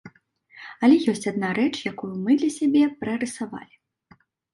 Але 0.85 0.95
ёсць 1.11 1.27
адна 1.31 1.51
рэч, 1.59 1.73
якую 1.91 2.09
мы 2.23 2.37
для 2.41 2.49
сябе 2.57 2.81
прарысавалі. 3.05 3.75